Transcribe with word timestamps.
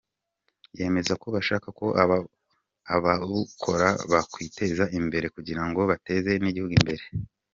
Yemeza 0.77 1.13
ko 1.21 1.27
bashaka 1.35 1.67
ko 1.79 1.87
ababukora 2.97 3.89
bakwiteza 4.11 4.83
imbere, 4.99 5.25
kugira 5.35 5.61
ngo 5.67 5.79
bateze 5.91 6.31
n’igihugu 6.41 6.73
imbere. 6.81 7.03